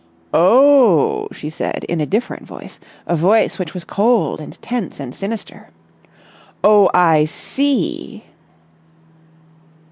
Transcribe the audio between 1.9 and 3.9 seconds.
a different voice, a voice which was